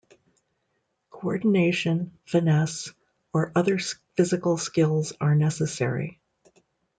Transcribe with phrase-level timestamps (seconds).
[1.11, 2.91] Coordination, finesse,
[3.33, 3.77] or other
[4.17, 6.19] physical skills are necessary.